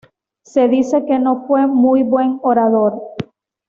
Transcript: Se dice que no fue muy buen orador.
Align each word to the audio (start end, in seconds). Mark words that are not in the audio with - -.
Se 0.43 0.67
dice 0.67 1.05
que 1.05 1.19
no 1.19 1.45
fue 1.45 1.67
muy 1.67 2.01
buen 2.01 2.39
orador. 2.41 2.99